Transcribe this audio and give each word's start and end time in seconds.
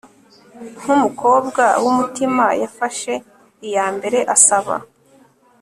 nkumukobwa 0.81 1.63
wumutima 1.83 2.45
yafashe 2.61 3.13
iyambere 3.67 4.19
asaba 4.35 4.75